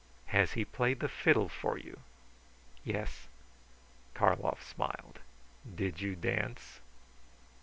"Has 0.33 0.53
he 0.53 0.65
played 0.65 0.99
the 0.99 1.07
fiddle 1.07 1.47
for 1.47 1.77
you?" 1.77 1.99
"Yes." 2.83 3.27
Karlov 4.15 4.63
smiled. 4.63 5.19
"Did 5.75 6.01
you 6.01 6.15
dance?" 6.15 6.79